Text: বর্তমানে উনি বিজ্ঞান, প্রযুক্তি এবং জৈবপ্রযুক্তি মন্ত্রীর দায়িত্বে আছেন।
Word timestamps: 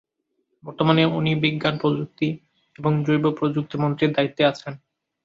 বর্তমানে 0.63 1.03
উনি 1.17 1.31
বিজ্ঞান, 1.43 1.75
প্রযুক্তি 1.77 2.27
এবং 2.75 2.91
জৈবপ্রযুক্তি 3.05 3.75
মন্ত্রীর 3.77 4.11
দায়িত্বে 4.13 4.43
আছেন। 4.45 4.73